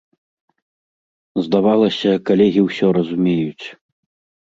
[1.45, 3.67] Здавалася, калегі ўсё разумеюць.